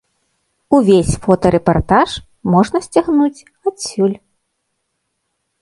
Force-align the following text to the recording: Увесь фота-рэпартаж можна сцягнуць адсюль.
Увесь 0.77 1.11
фота-рэпартаж 1.25 2.09
можна 2.55 2.77
сцягнуць 2.87 3.45
адсюль. 3.73 4.17